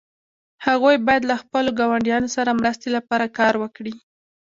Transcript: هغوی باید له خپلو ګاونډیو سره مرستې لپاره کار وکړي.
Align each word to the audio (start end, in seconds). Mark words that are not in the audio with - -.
هغوی 0.65 0.95
باید 1.07 1.23
له 1.29 1.35
خپلو 1.41 1.69
ګاونډیو 1.79 2.25
سره 2.35 2.57
مرستې 2.59 2.89
لپاره 2.97 3.33
کار 3.39 3.53
وکړي. 3.63 3.93